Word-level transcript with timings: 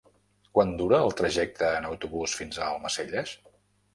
Quant 0.57 0.71
dura 0.79 1.01
el 1.07 1.13
trajecte 1.19 1.69
en 1.81 1.85
autobús 1.91 2.35
fins 2.39 2.59
a 2.63 2.69
Almacelles? 2.71 3.37